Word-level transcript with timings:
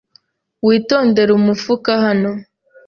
Witondere 0.65 1.31
umufuka 1.39 1.91
hano. 2.03 2.31